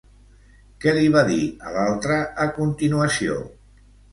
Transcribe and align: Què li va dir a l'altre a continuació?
Què 0.85 0.93
li 0.99 1.11
va 1.17 1.23
dir 1.27 1.43
a 1.67 1.75
l'altre 1.75 2.19
a 2.47 2.51
continuació? 2.59 3.41